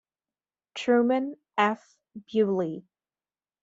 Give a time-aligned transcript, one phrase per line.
[0.73, 1.95] Truman F.
[2.25, 2.87] Bewley.